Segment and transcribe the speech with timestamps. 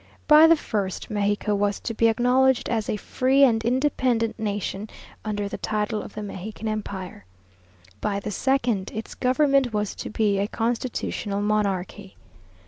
[0.27, 4.89] By the first, Mexico was to be acknowledged as a free and independent nation,
[5.23, 7.25] under the title of the Mexican empire.
[8.01, 12.15] By the second, its government was to be a constitutional monarchy.